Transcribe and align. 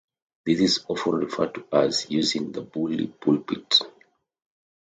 This 0.47 0.59
is 0.61 0.85
often 0.87 1.11
referred 1.13 1.53
to 1.53 1.65
as 1.71 2.09
using 2.09 2.51
the 2.51 2.61
bully 2.61 3.05
pulpit. 3.05 3.81